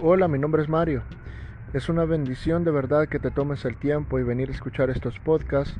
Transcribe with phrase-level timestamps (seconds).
[0.00, 1.02] Hola, mi nombre es Mario.
[1.72, 5.18] Es una bendición de verdad que te tomes el tiempo y venir a escuchar estos
[5.18, 5.76] podcasts.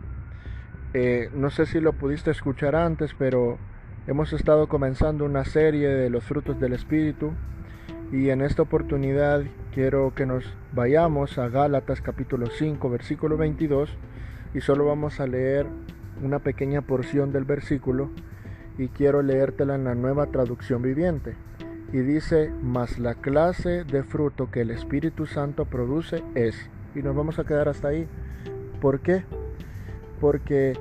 [0.93, 3.59] Eh, no sé si lo pudiste escuchar antes, pero
[4.09, 7.31] hemos estado comenzando una serie de los frutos del Espíritu
[8.11, 13.96] y en esta oportunidad quiero que nos vayamos a Gálatas capítulo 5 versículo 22
[14.53, 15.66] y solo vamos a leer
[16.25, 18.11] una pequeña porción del versículo
[18.79, 21.36] y quiero leértela en la nueva traducción viviente
[21.93, 26.55] y dice, mas la clase de fruto que el Espíritu Santo produce es.
[26.95, 28.07] Y nos vamos a quedar hasta ahí.
[28.81, 29.25] ¿Por qué?
[30.21, 30.75] Porque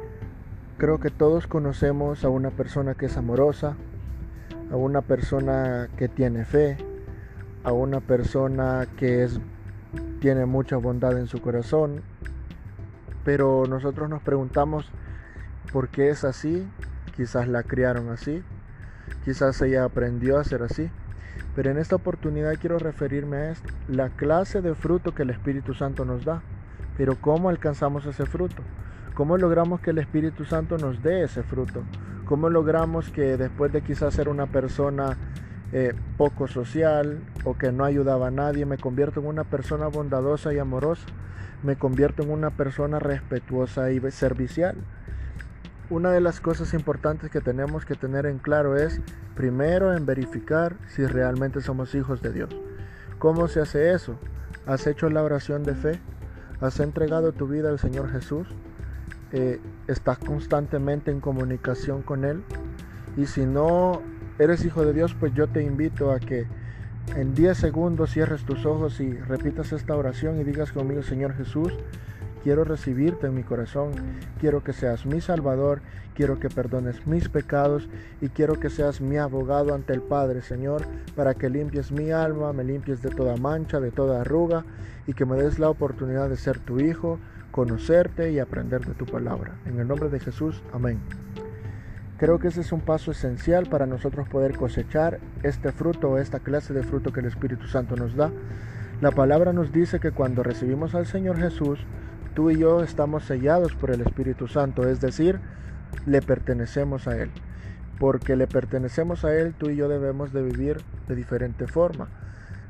[0.78, 3.76] creo que todos conocemos a una persona que es amorosa,
[4.72, 6.78] a una persona que tiene fe,
[7.64, 9.40] a una persona que es,
[10.20, 12.02] tiene mucha bondad en su corazón,
[13.24, 14.90] pero nosotros nos preguntamos
[15.72, 16.68] por qué es así,
[17.16, 18.44] quizás la criaron así,
[19.28, 20.90] Quizás ella aprendió a ser así.
[21.54, 25.74] Pero en esta oportunidad quiero referirme a esto, la clase de fruto que el Espíritu
[25.74, 26.42] Santo nos da.
[26.96, 28.64] Pero ¿cómo alcanzamos ese fruto?
[29.16, 31.84] ¿Cómo logramos que el Espíritu Santo nos dé ese fruto?
[32.24, 35.18] ¿Cómo logramos que después de quizás ser una persona
[35.74, 40.54] eh, poco social o que no ayudaba a nadie, me convierto en una persona bondadosa
[40.54, 41.06] y amorosa?
[41.64, 44.78] Me convierto en una persona respetuosa y servicial
[45.90, 49.00] una de las cosas importantes que tenemos que tener en claro es,
[49.36, 52.50] primero, en verificar si realmente somos hijos de Dios.
[53.20, 54.18] ¿Cómo se hace eso?
[54.66, 56.00] ¿Has hecho la oración de fe?
[56.60, 58.48] ¿Has entregado tu vida al Señor Jesús?
[59.32, 62.44] Eh, ¿Estás constantemente en comunicación con Él?
[63.16, 64.02] Y si no
[64.40, 66.48] eres hijo de Dios, pues yo te invito a que
[67.16, 71.74] en 10 segundos cierres tus ojos y repitas esta oración y digas conmigo, Señor Jesús,
[72.44, 73.92] Quiero recibirte en mi corazón,
[74.40, 75.82] quiero que seas mi Salvador,
[76.14, 77.90] quiero que perdones mis pecados
[78.22, 80.84] y quiero que seas mi abogado ante el Padre, Señor,
[81.16, 84.66] para que limpies mi alma, me limpies de toda mancha, de toda arruga
[85.08, 87.20] y que me des la oportunidad de ser tu Hijo,
[87.52, 89.56] conocerte y aprender de tu palabra.
[89.66, 91.00] En el nombre de Jesús, amén.
[92.18, 96.40] Creo que ese es un paso esencial para nosotros poder cosechar este fruto o esta
[96.40, 98.32] clase de fruto que el Espíritu Santo nos da.
[99.02, 101.80] La palabra nos dice que cuando recibimos al Señor Jesús,
[102.38, 105.40] tú y yo estamos sellados por el Espíritu Santo, es decir,
[106.06, 107.32] le pertenecemos a Él.
[108.00, 110.78] Porque le pertenecemos a Él, tú y yo debemos de vivir
[111.08, 112.10] de diferente forma.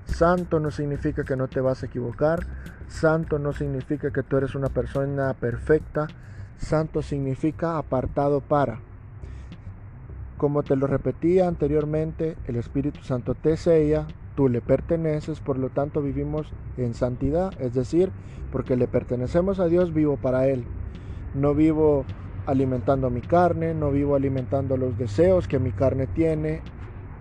[0.05, 2.47] Santo no significa que no te vas a equivocar,
[2.87, 6.07] santo no significa que tú eres una persona perfecta,
[6.55, 8.79] santo significa apartado para.
[10.37, 15.69] Como te lo repetía anteriormente, el Espíritu Santo te sella, tú le perteneces, por lo
[15.69, 18.11] tanto vivimos en santidad, es decir,
[18.51, 20.63] porque le pertenecemos a Dios, vivo para Él.
[21.33, 22.05] No vivo
[22.45, 26.61] alimentando mi carne, no vivo alimentando los deseos que mi carne tiene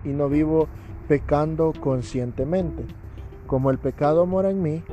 [0.05, 0.67] y no vivo
[1.07, 2.85] pecando conscientemente.
[3.47, 4.83] Como el pecado mora en mí,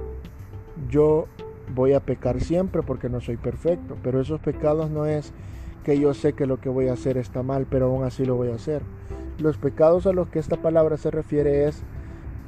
[0.88, 1.26] yo
[1.74, 5.34] voy a pecar siempre porque no soy perfecto, pero esos pecados no es
[5.84, 8.34] que yo sé que lo que voy a hacer está mal, pero aún así lo
[8.34, 8.80] voy a hacer.
[9.38, 11.84] Los pecados a los que esta palabra se refiere es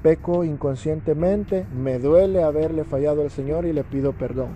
[0.07, 4.51] peco inconscientemente, me duele haberle fallado al Señor y le pido perdón.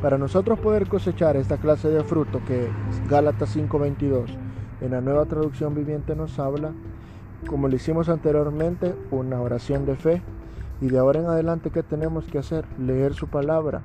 [0.00, 2.68] Para nosotros poder cosechar esta clase de fruto que
[3.10, 4.30] Gálatas 5:22
[4.80, 6.70] en la nueva traducción viviente nos habla,
[7.48, 10.22] como lo hicimos anteriormente, una oración de fe.
[10.80, 12.64] Y de ahora en adelante, ¿qué tenemos que hacer?
[12.78, 13.82] Leer su palabra.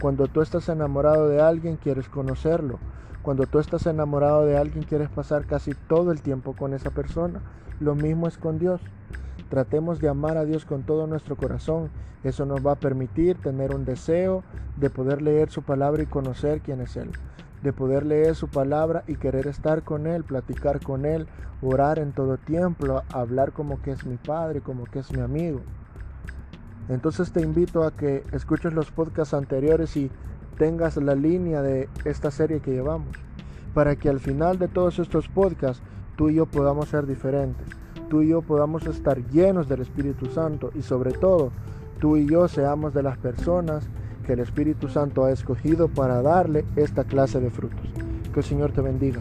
[0.00, 2.78] Cuando tú estás enamorado de alguien, quieres conocerlo.
[3.22, 7.40] Cuando tú estás enamorado de alguien, quieres pasar casi todo el tiempo con esa persona.
[7.80, 8.80] Lo mismo es con Dios.
[9.54, 11.88] Tratemos de amar a Dios con todo nuestro corazón.
[12.24, 14.42] Eso nos va a permitir tener un deseo
[14.76, 17.12] de poder leer su palabra y conocer quién es Él.
[17.62, 21.28] De poder leer su palabra y querer estar con Él, platicar con Él,
[21.62, 25.60] orar en todo tiempo, hablar como que es mi Padre, como que es mi amigo.
[26.88, 30.10] Entonces te invito a que escuches los podcasts anteriores y
[30.58, 33.16] tengas la línea de esta serie que llevamos.
[33.72, 35.80] Para que al final de todos estos podcasts
[36.16, 40.70] tú y yo podamos ser diferentes tú y yo podamos estar llenos del Espíritu Santo
[40.74, 41.52] y sobre todo
[41.98, 43.88] tú y yo seamos de las personas
[44.26, 47.86] que el Espíritu Santo ha escogido para darle esta clase de frutos.
[48.32, 49.20] Que el Señor te bendiga.